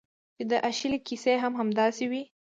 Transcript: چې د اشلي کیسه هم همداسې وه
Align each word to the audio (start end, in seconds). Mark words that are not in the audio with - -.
چې 0.35 0.43
د 0.51 0.53
اشلي 0.69 0.99
کیسه 1.07 1.31
هم 1.43 1.53
همداسې 1.59 2.05
وه 2.11 2.21